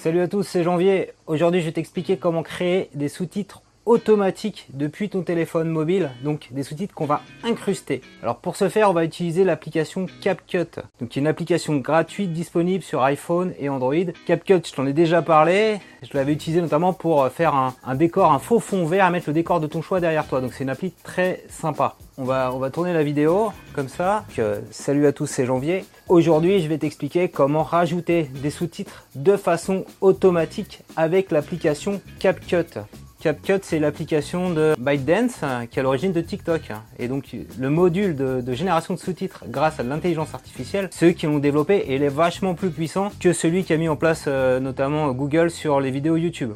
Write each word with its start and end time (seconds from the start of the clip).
Salut 0.00 0.20
à 0.20 0.28
tous, 0.28 0.44
c'est 0.44 0.62
Janvier. 0.62 1.10
Aujourd'hui, 1.26 1.60
je 1.60 1.66
vais 1.66 1.72
t'expliquer 1.72 2.18
comment 2.18 2.44
créer 2.44 2.88
des 2.94 3.08
sous-titres 3.08 3.62
automatiques 3.88 4.66
depuis 4.74 5.08
ton 5.08 5.22
téléphone 5.22 5.70
mobile, 5.70 6.10
donc 6.22 6.48
des 6.50 6.62
sous-titres 6.62 6.94
qu'on 6.94 7.06
va 7.06 7.22
incruster. 7.42 8.02
Alors 8.22 8.36
pour 8.36 8.54
ce 8.54 8.68
faire, 8.68 8.90
on 8.90 8.92
va 8.92 9.02
utiliser 9.02 9.44
l'application 9.44 10.06
CapCut, 10.20 10.80
donc 11.00 11.08
qui 11.08 11.18
est 11.18 11.22
une 11.22 11.26
application 11.26 11.76
gratuite 11.78 12.32
disponible 12.32 12.84
sur 12.84 13.02
iPhone 13.02 13.54
et 13.58 13.70
Android. 13.70 13.94
CapCut, 14.26 14.60
je 14.66 14.74
t'en 14.74 14.86
ai 14.86 14.92
déjà 14.92 15.22
parlé, 15.22 15.80
je 16.02 16.10
l'avais 16.12 16.34
utilisé 16.34 16.60
notamment 16.60 16.92
pour 16.92 17.26
faire 17.28 17.54
un, 17.54 17.94
décor, 17.94 18.30
un 18.30 18.38
faux 18.38 18.60
fond 18.60 18.84
vert 18.84 19.06
à 19.06 19.10
mettre 19.10 19.30
le 19.30 19.32
décor 19.32 19.58
de 19.58 19.66
ton 19.66 19.80
choix 19.80 20.00
derrière 20.00 20.26
toi. 20.26 20.42
Donc 20.42 20.52
c'est 20.52 20.64
une 20.64 20.70
appli 20.70 20.92
très 21.02 21.42
sympa. 21.48 21.96
On 22.18 22.24
va, 22.24 22.52
on 22.52 22.58
va 22.58 22.68
tourner 22.68 22.92
la 22.92 23.02
vidéo 23.02 23.52
comme 23.72 23.88
ça. 23.88 24.26
salut 24.70 25.06
à 25.06 25.12
tous, 25.12 25.26
c'est 25.26 25.46
Janvier. 25.46 25.86
Aujourd'hui, 26.08 26.60
je 26.60 26.68
vais 26.68 26.78
t'expliquer 26.78 27.30
comment 27.30 27.62
rajouter 27.62 28.24
des 28.24 28.50
sous-titres 28.50 29.06
de 29.14 29.36
façon 29.36 29.86
automatique 30.02 30.80
avec 30.96 31.30
l'application 31.30 32.02
CapCut. 32.18 32.80
CapCut, 33.20 33.60
c'est 33.62 33.80
l'application 33.80 34.50
de 34.50 34.76
ByteDance 34.78 35.40
qui 35.70 35.78
est 35.78 35.80
à 35.80 35.82
l'origine 35.82 36.12
de 36.12 36.20
TikTok. 36.20 36.70
Et 36.98 37.08
donc, 37.08 37.34
le 37.58 37.70
module 37.70 38.14
de, 38.14 38.52
génération 38.52 38.94
de 38.94 38.98
sous-titres 38.98 39.44
grâce 39.48 39.80
à 39.80 39.82
l'intelligence 39.82 40.34
artificielle, 40.34 40.88
ceux 40.92 41.10
qui 41.10 41.26
l'ont 41.26 41.38
développé, 41.38 41.84
il 41.88 42.02
est 42.02 42.08
vachement 42.08 42.54
plus 42.54 42.70
puissant 42.70 43.10
que 43.18 43.32
celui 43.32 43.64
qui 43.64 43.72
a 43.72 43.76
mis 43.76 43.88
en 43.88 43.96
place 43.96 44.24
euh, 44.28 44.60
notamment 44.60 45.10
Google 45.12 45.50
sur 45.50 45.80
les 45.80 45.90
vidéos 45.90 46.16
YouTube. 46.16 46.52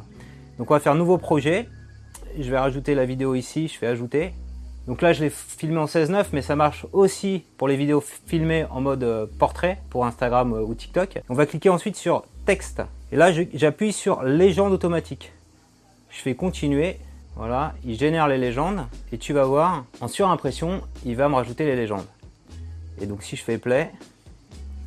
Donc, 0.57 0.71
on 0.71 0.73
va 0.73 0.79
faire 0.79 0.93
un 0.93 0.97
nouveau 0.97 1.17
projet. 1.17 1.67
Je 2.39 2.49
vais 2.49 2.57
rajouter 2.57 2.95
la 2.95 3.05
vidéo 3.05 3.35
ici, 3.35 3.67
je 3.67 3.77
fais 3.77 3.87
ajouter. 3.87 4.33
Donc 4.87 5.01
là, 5.01 5.13
je 5.13 5.23
l'ai 5.23 5.29
filmé 5.29 5.77
en 5.77 5.85
16.9, 5.85 6.27
mais 6.33 6.41
ça 6.41 6.55
marche 6.55 6.85
aussi 6.91 7.43
pour 7.57 7.67
les 7.67 7.77
vidéos 7.77 8.03
filmées 8.25 8.65
en 8.69 8.81
mode 8.81 9.03
euh, 9.03 9.25
portrait 9.39 9.79
pour 9.89 10.05
Instagram 10.05 10.53
euh, 10.53 10.61
ou 10.61 10.75
TikTok. 10.75 11.19
On 11.29 11.33
va 11.33 11.45
cliquer 11.45 11.69
ensuite 11.69 11.95
sur 11.95 12.25
texte. 12.45 12.81
Et 13.11 13.15
là, 13.15 13.31
j'appuie 13.53 13.93
sur 13.93 14.23
légende 14.23 14.73
automatique 14.73 15.31
je 16.13 16.21
fais 16.21 16.35
continuer, 16.35 16.99
voilà, 17.35 17.73
il 17.83 17.97
génère 17.97 18.27
les 18.27 18.37
légendes 18.37 18.85
et 19.11 19.17
tu 19.17 19.33
vas 19.33 19.45
voir, 19.45 19.85
en 19.99 20.07
surimpression, 20.07 20.81
il 21.05 21.15
va 21.15 21.27
me 21.27 21.35
rajouter 21.35 21.65
les 21.65 21.75
légendes. 21.75 22.05
Et 23.01 23.07
donc 23.07 23.23
si 23.23 23.35
je 23.35 23.43
fais 23.43 23.57
play, 23.57 23.91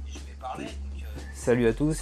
je 0.06 0.14
vais 0.14 0.36
parler. 0.40 0.64
Euh, 0.64 1.20
salut 1.34 1.66
à 1.66 1.72
tous. 1.72 2.00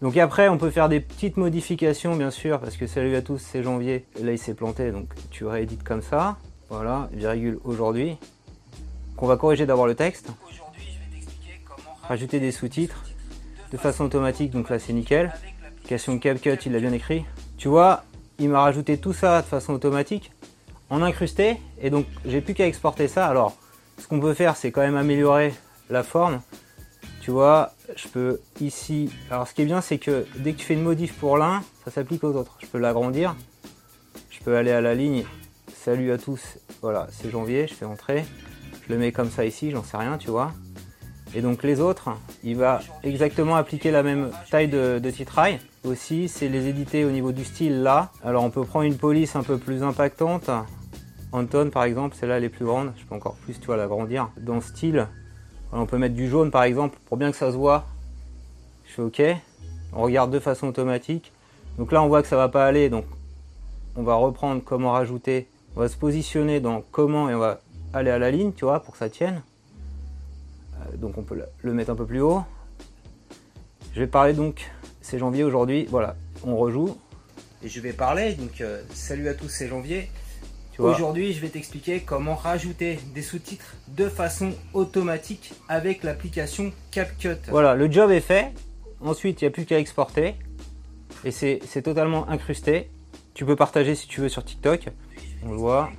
Donc 0.00 0.16
après, 0.16 0.48
on 0.48 0.58
peut 0.58 0.70
faire 0.70 0.88
des 0.88 1.00
petites 1.00 1.36
modifications, 1.36 2.14
bien 2.14 2.30
sûr, 2.30 2.60
parce 2.60 2.76
que 2.76 2.86
salut 2.86 3.16
à 3.16 3.22
tous, 3.22 3.38
c'est 3.38 3.62
janvier. 3.62 4.04
Là, 4.22 4.32
il 4.32 4.38
s'est 4.38 4.54
planté, 4.54 4.92
donc 4.92 5.12
tu 5.30 5.44
réédites 5.44 5.82
comme 5.82 6.02
ça. 6.02 6.36
Voilà, 6.68 7.08
virgule 7.12 7.58
aujourd'hui. 7.64 8.16
Qu'on 9.16 9.26
va 9.26 9.36
corriger 9.36 9.66
d'abord 9.66 9.86
le 9.86 9.94
texte. 9.94 10.30
Aujourd'hui, 10.48 10.82
je 10.92 10.98
vais 10.98 11.20
t'expliquer 11.20 11.60
comment 11.64 11.96
rajouter 12.02 12.38
des 12.38 12.52
sous-titres 12.52 13.04
de 13.72 13.76
façon 13.76 14.04
automatique. 14.04 14.50
Donc 14.50 14.68
là, 14.68 14.78
c'est 14.78 14.92
nickel. 14.92 15.32
Question 15.86 16.18
CapCut, 16.18 16.58
il 16.66 16.72
l'a 16.72 16.80
bien 16.80 16.92
écrit. 16.92 17.24
Tu 17.56 17.68
vois, 17.68 18.04
il 18.38 18.48
m'a 18.48 18.60
rajouté 18.60 18.98
tout 18.98 19.12
ça 19.12 19.42
de 19.42 19.46
façon 19.46 19.72
automatique 19.72 20.32
en 20.90 21.02
incrusté 21.02 21.58
et 21.80 21.90
donc 21.90 22.06
j'ai 22.26 22.40
plus 22.40 22.54
qu'à 22.54 22.66
exporter 22.66 23.08
ça. 23.08 23.26
Alors, 23.26 23.56
ce 23.98 24.08
qu'on 24.08 24.20
peut 24.20 24.34
faire, 24.34 24.56
c'est 24.56 24.70
quand 24.70 24.80
même 24.80 24.96
améliorer 24.96 25.54
la 25.90 26.02
forme. 26.02 26.40
Tu 27.20 27.30
vois, 27.30 27.72
je 27.96 28.08
peux 28.08 28.40
ici. 28.60 29.10
Alors, 29.30 29.48
ce 29.48 29.54
qui 29.54 29.62
est 29.62 29.66
bien, 29.66 29.80
c'est 29.80 29.98
que 29.98 30.26
dès 30.36 30.52
que 30.52 30.58
tu 30.58 30.66
fais 30.66 30.74
une 30.74 30.82
modif 30.82 31.14
pour 31.14 31.38
l'un, 31.38 31.62
ça 31.84 31.90
s'applique 31.90 32.22
aux 32.22 32.34
autres. 32.34 32.58
Je 32.60 32.66
peux 32.66 32.78
l'agrandir. 32.78 33.34
Je 34.30 34.40
peux 34.40 34.56
aller 34.56 34.72
à 34.72 34.80
la 34.80 34.94
ligne. 34.94 35.24
Salut 35.74 36.12
à 36.12 36.18
tous. 36.18 36.58
Voilà, 36.82 37.06
c'est 37.10 37.30
janvier. 37.30 37.66
Je 37.66 37.74
fais 37.74 37.86
entrer. 37.86 38.24
Je 38.86 38.92
le 38.92 38.98
mets 38.98 39.12
comme 39.12 39.30
ça 39.30 39.46
ici. 39.46 39.70
J'en 39.70 39.82
sais 39.82 39.96
rien, 39.96 40.18
tu 40.18 40.28
vois. 40.28 40.52
Et 41.34 41.40
donc 41.40 41.64
les 41.64 41.80
autres, 41.80 42.10
il 42.44 42.56
va 42.56 42.80
exactement 43.02 43.56
appliquer 43.56 43.90
la 43.90 44.02
même 44.02 44.30
taille 44.50 44.68
de, 44.68 45.00
de. 45.00 45.12
Aussi, 45.84 46.28
c'est 46.28 46.48
les 46.48 46.68
éditer 46.68 47.04
au 47.04 47.10
niveau 47.10 47.32
du 47.32 47.44
style 47.44 47.82
là. 47.82 48.10
Alors 48.22 48.44
on 48.44 48.50
peut 48.50 48.64
prendre 48.64 48.84
une 48.84 48.96
police 48.96 49.34
un 49.34 49.42
peu 49.42 49.58
plus 49.58 49.82
impactante. 49.82 50.48
Anton 51.32 51.70
par 51.70 51.84
exemple, 51.84 52.14
celle-là 52.14 52.36
elle 52.36 52.44
est 52.44 52.48
plus 52.48 52.64
grande. 52.64 52.92
Je 52.96 53.04
peux 53.04 53.14
encore 53.16 53.34
plus 53.34 53.58
tu 53.58 53.66
vois 53.66 53.76
l'agrandir. 53.76 54.30
Dans 54.36 54.60
style, 54.60 55.08
on 55.72 55.86
peut 55.86 55.98
mettre 55.98 56.14
du 56.14 56.28
jaune 56.28 56.52
par 56.52 56.62
exemple 56.62 56.98
pour 57.06 57.16
bien 57.16 57.32
que 57.32 57.36
ça 57.36 57.50
se 57.50 57.56
voit. 57.56 57.84
Je 58.86 58.92
fais 58.94 59.02
OK. 59.02 59.22
On 59.92 60.02
regarde 60.02 60.30
de 60.30 60.38
façon 60.38 60.68
automatique. 60.68 61.32
Donc 61.78 61.90
là 61.90 62.02
on 62.02 62.06
voit 62.06 62.22
que 62.22 62.28
ça 62.28 62.36
va 62.36 62.48
pas 62.48 62.64
aller. 62.64 62.88
Donc 62.88 63.06
on 63.96 64.04
va 64.04 64.14
reprendre 64.14 64.62
comment 64.64 64.92
rajouter. 64.92 65.48
On 65.76 65.80
va 65.80 65.88
se 65.88 65.96
positionner 65.96 66.60
dans 66.60 66.82
comment 66.92 67.28
et 67.28 67.34
on 67.34 67.40
va 67.40 67.60
aller 67.92 68.10
à 68.10 68.18
la 68.18 68.30
ligne, 68.30 68.52
tu 68.52 68.64
vois, 68.64 68.80
pour 68.80 68.92
que 68.92 68.98
ça 68.98 69.08
tienne. 69.08 69.42
Euh, 70.80 70.96
donc 70.96 71.18
on 71.18 71.22
peut 71.22 71.42
le 71.62 71.72
mettre 71.72 71.90
un 71.90 71.96
peu 71.96 72.06
plus 72.06 72.20
haut. 72.20 72.42
Je 73.94 74.00
vais 74.00 74.06
parler 74.06 74.32
donc, 74.32 74.70
c'est 75.00 75.18
janvier 75.18 75.44
aujourd'hui, 75.44 75.86
voilà, 75.88 76.16
on 76.44 76.56
rejoue. 76.56 76.96
Et 77.62 77.68
je 77.68 77.80
vais 77.80 77.92
parler, 77.92 78.34
donc 78.34 78.60
euh, 78.60 78.82
salut 78.92 79.28
à 79.28 79.34
tous, 79.34 79.48
c'est 79.48 79.68
janvier. 79.68 80.10
Aujourd'hui, 80.78 81.32
je 81.32 81.40
vais 81.40 81.50
t'expliquer 81.50 82.00
comment 82.00 82.34
rajouter 82.34 82.98
des 83.14 83.22
sous-titres 83.22 83.76
de 83.88 84.08
façon 84.08 84.52
automatique 84.72 85.52
avec 85.68 86.02
l'application 86.02 86.72
CapCut. 86.90 87.36
Voilà, 87.48 87.74
le 87.74 87.88
job 87.90 88.10
est 88.10 88.20
fait. 88.20 88.52
Ensuite, 89.00 89.40
il 89.40 89.44
n'y 89.44 89.48
a 89.48 89.50
plus 89.52 89.66
qu'à 89.66 89.78
exporter. 89.78 90.34
Et 91.24 91.30
c'est 91.30 91.82
totalement 91.82 92.28
incrusté. 92.28 92.90
Tu 93.34 93.44
peux 93.44 93.56
partager 93.56 93.94
si 93.94 94.08
tu 94.08 94.20
veux 94.20 94.28
sur 94.28 94.44
TikTok. 94.44 94.88
On 95.44 95.50
le 95.50 95.56
voit. 95.56 95.90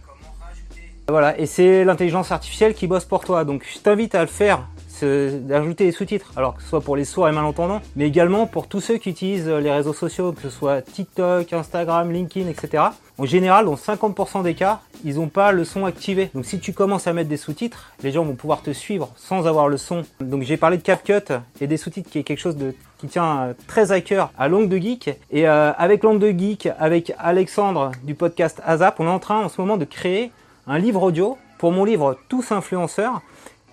Voilà, 1.08 1.40
et 1.40 1.46
c'est 1.46 1.84
l'intelligence 1.84 2.32
artificielle 2.32 2.74
qui 2.74 2.88
bosse 2.88 3.06
pour 3.06 3.24
toi. 3.24 3.46
Donc 3.46 3.64
je 3.72 3.80
t'invite 3.80 4.16
à 4.16 4.22
le 4.22 4.28
faire 4.28 4.68
d'ajouter 5.02 5.86
des 5.86 5.92
sous-titres, 5.92 6.32
alors 6.36 6.56
que 6.56 6.64
ce 6.64 6.70
soit 6.70 6.82
pour 6.82 6.96
les 6.96 7.06
sourds 7.06 7.28
et 7.28 7.32
malentendants, 7.32 7.82
mais 7.96 8.08
également 8.08 8.48
pour 8.48 8.68
tous 8.68 8.80
ceux 8.80 8.98
qui 8.98 9.10
utilisent 9.10 9.48
les 9.48 9.72
réseaux 9.72 9.94
sociaux, 9.94 10.32
que 10.32 10.42
ce 10.42 10.50
soit 10.50 10.82
TikTok, 10.82 11.52
Instagram, 11.52 12.12
LinkedIn, 12.12 12.50
etc. 12.50 12.84
En 13.18 13.26
général, 13.26 13.66
dans 13.66 13.76
50% 13.76 14.44
des 14.44 14.54
cas, 14.54 14.80
ils 15.04 15.16
n'ont 15.16 15.28
pas 15.28 15.52
le 15.52 15.64
son 15.64 15.86
activé. 15.86 16.30
Donc 16.34 16.46
si 16.46 16.60
tu 16.60 16.74
commences 16.74 17.08
à 17.08 17.14
mettre 17.14 17.30
des 17.30 17.38
sous-titres, 17.38 17.92
les 18.04 18.12
gens 18.12 18.24
vont 18.24 18.36
pouvoir 18.36 18.62
te 18.62 18.72
suivre 18.72 19.12
sans 19.16 19.48
avoir 19.48 19.68
le 19.68 19.78
son. 19.78 20.04
Donc 20.20 20.44
j'ai 20.44 20.58
parlé 20.58 20.78
de 20.78 20.82
CapCut 20.82 21.34
et 21.62 21.68
des 21.68 21.78
sous-titres 21.78 22.10
qui 22.10 22.20
est 22.20 22.24
quelque 22.24 22.40
chose 22.40 22.58
qui 22.98 23.08
tient 23.08 23.42
euh, 23.42 23.54
très 23.68 23.92
à 23.92 24.02
cœur 24.02 24.32
à 24.38 24.48
Langue 24.48 24.70
de 24.70 24.78
Geek. 24.78 25.10
Et 25.32 25.48
euh, 25.48 25.72
avec 25.74 26.04
Langue 26.04 26.20
de 26.20 26.32
Geek, 26.32 26.70
avec 26.80 27.14
Alexandre 27.20 27.92
du 28.04 28.16
podcast 28.16 28.62
AZAP, 28.66 29.00
on 29.00 29.06
est 29.06 29.10
en 29.10 29.20
train 29.20 29.44
en 29.44 29.50
ce 29.50 29.60
moment 29.60 29.78
de 29.78 29.86
créer 29.86 30.32
un 30.68 30.80
livre 30.80 31.04
audio 31.04 31.38
pour 31.58 31.72
mon 31.72 31.86
livre 31.86 32.18
Tous 32.28 32.52
influenceurs. 32.52 33.22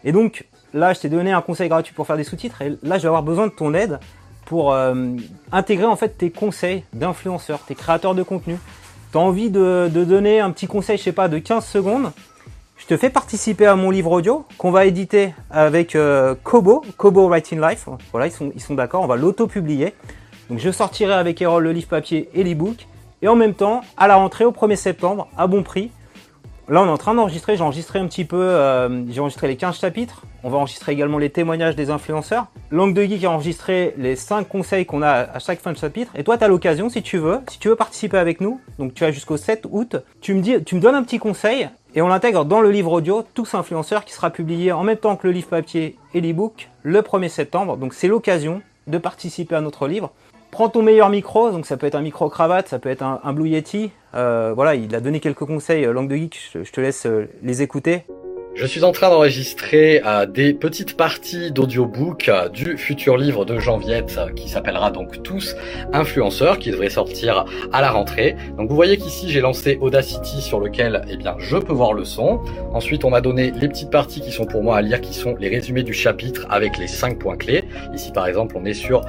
Et 0.05 0.13
donc 0.13 0.47
là, 0.75 0.93
je 0.93 1.01
t'ai 1.01 1.09
donné 1.09 1.33
un 1.33 1.43
conseil 1.43 1.69
gratuit 1.69 1.95
pour 1.95 2.07
faire 2.07 2.17
des 2.17 2.25
sous-titres, 2.25 2.63
et 2.63 2.77
là, 2.83 2.97
je 2.99 3.03
vais 3.03 3.09
avoir 3.09 3.23
besoin 3.23 3.47
de 3.47 3.53
ton 3.53 3.75
aide 3.75 3.99
pour 4.45 4.73
euh, 4.73 4.95
intégrer 5.53 5.87
en 5.87 5.97
fait 5.97 6.19
tes 6.19 6.31
conseils 6.31 6.85
d'influenceurs, 6.93 7.61
tes 7.61 7.75
créateurs 7.75 8.15
de 8.15 8.23
contenu. 8.23 8.59
Tu 9.13 9.19
envie 9.19 9.51
de, 9.51 9.89
donner 9.89 10.41
un 10.41 10.51
petit 10.51 10.67
conseil, 10.67 10.99
je 10.99 11.03
sais 11.03 11.13
pas, 11.13 11.29
de 11.29 11.39
15 11.39 11.65
secondes? 11.65 12.13
Je 12.77 12.87
te 12.87 12.97
fais 12.97 13.11
participer 13.11 13.67
à 13.67 13.77
mon 13.77 13.91
livre 13.91 14.11
audio 14.11 14.45
qu'on 14.59 14.73
va 14.73 14.87
éditer 14.87 15.35
avec 15.51 15.95
euh, 15.95 16.35
Kobo, 16.43 16.83
Kobo 16.97 17.29
Writing 17.29 17.61
Life. 17.61 17.89
Voilà, 18.11 18.27
ils 18.27 18.33
sont, 18.33 18.51
ils 18.55 18.61
sont 18.61 18.75
d'accord, 18.75 19.03
on 19.03 19.07
va 19.07 19.17
l'auto-publier. 19.17 19.95
Donc 20.51 20.59
je 20.59 20.71
sortirai 20.71 21.13
avec 21.13 21.41
Erol 21.41 21.63
le 21.63 21.73
livre 21.73 21.89
papier 21.89 22.29
et 22.35 22.43
l'ebook. 22.43 22.89
Et 23.21 23.29
en 23.29 23.37
même 23.37 23.55
temps, 23.55 23.83
à 23.97 24.09
la 24.09 24.17
rentrée 24.17 24.45
au 24.45 24.51
1er 24.51 24.75
septembre, 24.75 25.29
à 25.37 25.47
bon 25.47 25.63
prix, 25.63 25.93
Là, 26.69 26.81
on 26.81 26.87
est 26.87 26.91
en 26.91 26.99
train 26.99 27.15
d'enregistrer. 27.15 27.56
J'ai 27.56 27.62
enregistré 27.62 27.99
un 27.99 28.06
petit 28.06 28.25
peu. 28.25 28.41
Euh, 28.41 29.05
j'ai 29.11 29.21
enregistré 29.21 29.49
les 29.49 29.56
15 29.56 29.78
chapitres. 29.78 30.23
On 30.45 30.50
va 30.50 30.59
enregistrer 30.59 30.93
également 30.93 31.19
les 31.19 31.31
témoignages 31.31 31.75
des 31.75 31.91
influenceurs. 31.91 32.47
Langue 32.71 32.95
de 32.95 33.03
Geek 33.03 33.25
a 33.25 33.31
enregistré 33.31 33.95
les 33.97 34.15
5 34.15 34.49
conseils 34.49 34.87
qu'on 34.87 35.03
a 35.03 35.11
à 35.11 35.39
chaque 35.41 35.61
fin 35.61 35.73
de 35.73 35.77
chapitre. 35.77 36.12
Et 36.17 36.23
toi, 36.23 36.39
tu 36.39 36.45
as 36.45 36.49
l'occasion, 36.49 36.89
si 36.89 37.03
tu 37.03 37.19
veux, 37.19 37.41
si 37.50 37.59
tu 37.59 37.69
veux 37.69 37.77
participer 37.77 38.17
avec 38.17 38.41
nous, 38.41 38.61
donc 38.78 38.95
tu 38.95 39.05
as 39.05 39.11
jusqu'au 39.11 39.37
7 39.37 39.67
août, 39.71 39.97
tu 40.21 40.34
me, 40.34 40.41
dis, 40.41 40.62
tu 40.65 40.77
me 40.77 40.81
donnes 40.81 40.95
un 40.95 41.03
petit 41.03 41.19
conseil 41.19 41.69
et 41.95 42.00
on 42.00 42.09
l'intègre 42.09 42.45
dans 42.45 42.61
le 42.61 42.71
livre 42.71 42.93
audio, 42.93 43.23
Tous 43.34 43.55
influenceurs, 43.55 44.05
qui 44.05 44.12
sera 44.12 44.31
publié 44.31 44.73
en 44.73 44.84
même 44.84 44.97
temps 44.97 45.17
que 45.17 45.27
le 45.27 45.33
livre 45.33 45.49
papier 45.49 45.97
et 46.15 46.21
l'ebook 46.21 46.71
le 46.83 47.00
1er 47.03 47.29
septembre. 47.29 47.77
Donc 47.77 47.93
c'est 47.93 48.09
l'occasion 48.09 48.62
de 48.87 48.99
participer 48.99 49.55
à 49.55 49.61
notre 49.61 49.87
livre. 49.89 50.12
Prends 50.53 50.69
ton 50.69 50.83
meilleur 50.83 51.09
micro, 51.09 51.51
donc 51.51 51.65
ça 51.65 51.79
peut 51.79 51.87
être 51.87 51.94
un 51.94 52.03
micro 52.03 52.29
cravate, 52.29 52.69
ça 52.69 52.79
peut 52.79 52.91
être 52.91 53.03
un, 53.03 53.32
Blue 53.32 53.49
Yeti. 53.49 53.91
Euh, 54.15 54.53
voilà, 54.55 54.75
il 54.75 54.94
a 54.94 55.00
donné 55.00 55.19
quelques 55.19 55.47
conseils, 55.47 55.87
euh, 55.87 55.94
langue 55.94 56.09
de 56.09 56.17
geek, 56.17 56.38
je 56.62 56.71
te 56.71 56.81
laisse 56.82 57.06
euh, 57.06 57.26
les 57.43 57.62
écouter. 57.62 58.05
Je 58.54 58.66
suis 58.66 58.84
en 58.84 58.93
train 58.93 59.08
d'enregistrer 59.08 60.02
euh, 60.04 60.26
des 60.26 60.52
petites 60.52 60.94
parties 60.94 61.50
d'audiobook 61.50 62.28
euh, 62.28 62.50
du 62.50 62.76
futur 62.76 63.16
livre 63.16 63.46
de 63.46 63.58
Janviette 63.58 64.16
euh, 64.19 64.31
qui 64.31 64.46
s'appellera 64.46 64.90
donc 64.90 65.22
Tous 65.22 65.56
influenceurs 65.94 66.58
qui 66.58 66.70
devrait 66.70 66.90
sortir 66.90 67.46
à 67.72 67.81
la 67.81 67.90
rentrée. 67.90 68.37
Donc 68.58 68.69
vous 68.69 68.76
voyez 68.76 68.99
qu'ici 68.99 69.31
j'ai 69.31 69.40
lancé 69.40 69.78
Audacity 69.81 70.43
sur 70.43 70.60
lequel 70.60 71.00
eh 71.08 71.16
bien 71.16 71.34
je 71.38 71.56
peux 71.56 71.72
voir 71.72 71.94
le 71.94 72.04
son. 72.04 72.40
Ensuite 72.75 73.06
on 73.06 73.10
m'a 73.10 73.22
donné 73.22 73.52
les 73.58 73.69
petites 73.69 73.90
parties 73.90 74.20
qui 74.20 74.31
sont 74.31 74.44
pour 74.44 74.62
moi 74.62 74.76
à 74.76 74.82
lire 74.82 75.00
qui 75.00 75.14
sont 75.14 75.34
les 75.40 75.49
résumés 75.49 75.82
du 75.82 75.94
chapitre 75.94 76.46
avec 76.50 76.76
les 76.76 76.88
cinq 76.88 77.19
points 77.19 77.38
clés. 77.38 77.64
Ici 77.94 78.12
par 78.12 78.26
exemple 78.26 78.56
on 78.58 78.66
est 78.66 78.75
sur 78.75 79.00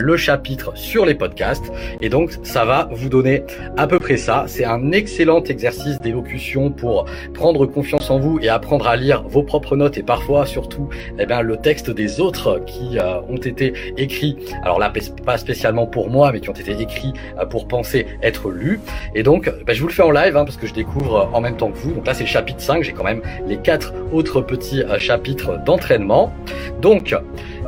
le 0.00 0.16
chapitre 0.16 0.72
sur 0.76 1.06
les 1.06 1.14
podcasts 1.14 1.70
et 2.00 2.08
donc 2.08 2.32
ça 2.42 2.64
va 2.64 2.88
vous 2.90 3.08
donner 3.08 3.44
à 3.76 3.86
peu 3.86 4.00
près 4.00 4.16
ça. 4.16 4.46
C'est 4.48 4.64
un 4.64 4.90
excellent 4.90 5.44
exercice 5.44 6.00
d'élocution 6.00 6.72
pour 6.72 7.06
prendre 7.34 7.66
confiance 7.66 8.10
en 8.10 8.18
vous 8.18 8.40
et 8.42 8.48
apprendre 8.48 8.79
apprendre 8.80 8.88
à 8.88 8.96
lire 8.96 9.22
vos 9.28 9.42
propres 9.42 9.76
notes 9.76 9.98
et 9.98 10.02
parfois 10.02 10.46
surtout 10.46 10.88
eh 11.18 11.26
bien, 11.26 11.42
le 11.42 11.56
texte 11.56 11.90
des 11.90 12.20
autres 12.20 12.62
qui 12.66 12.98
euh, 12.98 13.20
ont 13.28 13.36
été 13.36 13.74
écrits, 13.96 14.36
alors 14.62 14.78
là 14.78 14.92
pas 15.24 15.36
spécialement 15.36 15.86
pour 15.86 16.08
moi, 16.08 16.32
mais 16.32 16.40
qui 16.40 16.48
ont 16.48 16.54
été 16.54 16.80
écrits 16.80 17.12
euh, 17.38 17.44
pour 17.44 17.68
penser 17.68 18.06
être 18.22 18.50
lus. 18.50 18.80
Et 19.14 19.22
donc 19.22 19.52
ben, 19.66 19.74
je 19.74 19.80
vous 19.80 19.88
le 19.88 19.92
fais 19.92 20.02
en 20.02 20.10
live 20.10 20.36
hein, 20.36 20.44
parce 20.44 20.56
que 20.56 20.66
je 20.66 20.74
découvre 20.74 21.28
en 21.32 21.40
même 21.40 21.56
temps 21.56 21.70
que 21.70 21.78
vous. 21.78 21.92
Donc 21.92 22.06
là 22.06 22.14
c'est 22.14 22.24
le 22.24 22.28
chapitre 22.28 22.60
5, 22.60 22.82
j'ai 22.82 22.92
quand 22.92 23.04
même 23.04 23.22
les 23.46 23.58
quatre 23.58 23.92
autres 24.12 24.40
petits 24.40 24.82
chapitres 24.98 25.62
d'entraînement. 25.64 26.32
Donc 26.80 27.14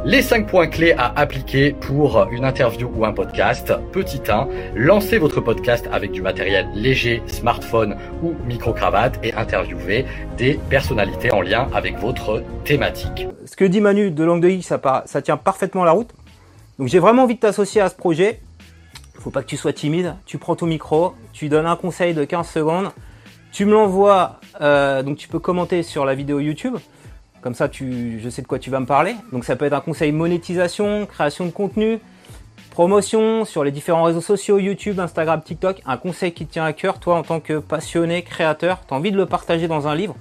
les 0.04 0.20
5 0.20 0.48
points 0.48 0.66
clés 0.66 0.94
à 0.98 1.12
appliquer 1.18 1.72
pour 1.72 2.26
une 2.32 2.44
interview 2.44 2.90
ou 2.96 3.04
un 3.04 3.12
podcast. 3.12 3.72
Petit 3.92 4.20
1, 4.28 4.48
lancez 4.74 5.18
votre 5.18 5.40
podcast 5.40 5.88
avec 5.92 6.10
du 6.10 6.22
matériel 6.22 6.66
léger, 6.74 7.22
smartphone 7.28 7.96
ou 8.22 8.34
micro-cravate 8.46 9.20
et 9.22 9.32
interviewez 9.34 10.04
des 10.36 10.58
personnalités 10.68 11.32
en 11.32 11.40
lien 11.40 11.68
avec 11.72 11.98
votre 11.98 12.42
thématique. 12.64 13.28
Ce 13.44 13.54
que 13.54 13.64
dit 13.64 13.80
Manu 13.80 14.10
de 14.10 14.24
Langue 14.24 14.42
de 14.42 14.48
X, 14.48 14.72
ça, 15.06 15.22
tient 15.22 15.36
parfaitement 15.36 15.84
la 15.84 15.92
route. 15.92 16.10
Donc 16.78 16.88
j'ai 16.88 16.98
vraiment 16.98 17.22
envie 17.22 17.36
de 17.36 17.40
t'associer 17.40 17.80
à 17.80 17.88
ce 17.88 17.94
projet. 17.94 18.40
Faut 19.20 19.30
pas 19.30 19.42
que 19.42 19.48
tu 19.48 19.56
sois 19.56 19.72
timide. 19.72 20.16
Tu 20.26 20.36
prends 20.36 20.56
ton 20.56 20.66
micro, 20.66 21.14
tu 21.32 21.48
donnes 21.48 21.66
un 21.66 21.76
conseil 21.76 22.12
de 22.12 22.24
15 22.24 22.48
secondes, 22.48 22.90
tu 23.52 23.66
me 23.66 23.72
l'envoies, 23.72 24.40
euh, 24.60 25.04
donc 25.04 25.16
tu 25.16 25.28
peux 25.28 25.38
commenter 25.38 25.84
sur 25.84 26.04
la 26.04 26.16
vidéo 26.16 26.40
YouTube. 26.40 26.76
Comme 27.42 27.54
ça, 27.54 27.68
tu, 27.68 28.20
je 28.20 28.28
sais 28.28 28.40
de 28.40 28.46
quoi 28.46 28.58
tu 28.58 28.70
vas 28.70 28.80
me 28.80 28.86
parler. 28.86 29.16
Donc 29.32 29.44
ça 29.44 29.56
peut 29.56 29.64
être 29.64 29.72
un 29.72 29.80
conseil 29.80 30.12
monétisation, 30.12 31.06
création 31.06 31.44
de 31.44 31.50
contenu, 31.50 31.98
promotion 32.70 33.44
sur 33.44 33.64
les 33.64 33.72
différents 33.72 34.04
réseaux 34.04 34.20
sociaux, 34.20 34.58
YouTube, 34.58 35.00
Instagram, 35.00 35.42
TikTok. 35.42 35.82
Un 35.84 35.96
conseil 35.96 36.32
qui 36.32 36.46
te 36.46 36.52
tient 36.52 36.64
à 36.64 36.72
cœur, 36.72 37.00
toi 37.00 37.16
en 37.16 37.22
tant 37.24 37.40
que 37.40 37.58
passionné, 37.58 38.22
créateur, 38.22 38.80
tu 38.86 38.94
as 38.94 38.96
envie 38.96 39.10
de 39.10 39.16
le 39.16 39.26
partager 39.26 39.66
dans 39.66 39.88
un 39.88 39.94
livre? 39.96 40.14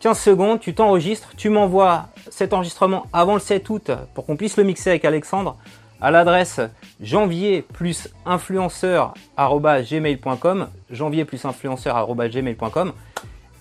15 0.00 0.18
secondes, 0.18 0.60
tu 0.60 0.74
t'enregistres, 0.74 1.32
tu 1.36 1.48
m'envoies 1.48 2.06
cet 2.28 2.52
enregistrement 2.52 3.06
avant 3.12 3.34
le 3.34 3.40
7 3.40 3.70
août 3.70 3.90
pour 4.14 4.26
qu'on 4.26 4.36
puisse 4.36 4.56
le 4.56 4.64
mixer 4.64 4.90
avec 4.90 5.04
Alexandre 5.04 5.56
à 6.00 6.10
l'adresse 6.10 6.60
janvier 7.00 7.62
plus 7.62 8.08
influenceur 8.26 9.14
gmail.com 9.38 10.66
janvier 10.90 11.24
plus 11.24 11.44
influenceur 11.44 12.06
gmail.com 12.14 12.92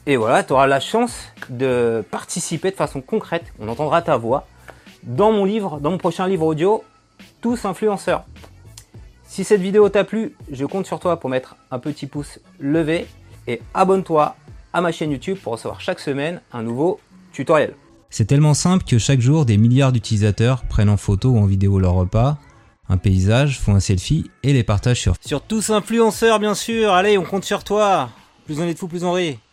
et 0.06 0.18
voilà, 0.18 0.44
tu 0.44 0.54
auras 0.54 0.68
la 0.68 0.80
chance 0.80 1.28
de 1.50 2.04
participer 2.10 2.72
de 2.72 2.76
façon 2.76 3.02
concrète, 3.02 3.46
on 3.60 3.68
entendra 3.68 4.02
ta 4.02 4.18
voix, 4.18 4.48
dans 5.04 5.32
mon 5.32 5.46
livre, 5.46 5.80
dans 5.80 5.92
mon 5.92 5.98
prochain 5.98 6.28
livre 6.28 6.46
audio, 6.46 6.84
Tous 7.40 7.66
influenceurs. 7.66 8.24
Si 9.24 9.44
cette 9.44 9.62
vidéo 9.62 9.90
t'a 9.90 10.04
plu, 10.04 10.36
je 10.52 10.66
compte 10.66 10.86
sur 10.86 11.00
toi 11.00 11.20
pour 11.20 11.30
mettre 11.30 11.56
un 11.72 11.80
petit 11.80 12.06
pouce 12.06 12.40
levé 12.60 13.08
et 13.48 13.62
abonne-toi 13.74 14.36
à 14.74 14.82
ma 14.82 14.92
chaîne 14.92 15.12
YouTube 15.12 15.38
pour 15.42 15.54
recevoir 15.54 15.82
chaque 15.82 16.00
semaine 16.00 16.42
un 16.52 16.64
nouveau 16.64 17.00
tutoriel. 17.32 17.76
C'est 18.10 18.26
tellement 18.26 18.54
simple 18.54 18.84
que 18.84 18.98
chaque 18.98 19.22
jour, 19.22 19.46
des 19.46 19.58
milliards 19.58 19.92
d'utilisateurs 19.92 20.64
prennent 20.66 20.90
en 20.90 20.98
photo 20.98 21.30
ou 21.30 21.38
en 21.38 21.46
vidéo 21.46 21.80
leur 21.80 21.94
repas, 21.94 22.38
un 22.90 22.98
paysage, 22.98 23.60
font 23.60 23.74
un 23.74 23.80
selfie 23.80 24.30
et 24.44 24.52
les 24.52 24.64
partagent 24.64 25.00
sur... 25.00 25.16
Sur 25.26 25.42
tous 25.42 25.70
influenceurs 25.70 26.40
bien 26.40 26.54
sûr, 26.54 26.92
allez 26.94 27.18
on 27.18 27.24
compte 27.24 27.46
sur 27.46 27.64
toi 27.64 28.10
Plus 28.46 28.60
on 28.60 28.64
est 28.64 28.74
de 28.74 28.80
fous, 28.80 28.88
plus 28.88 29.06
on 29.06 29.14
rit 29.14 29.40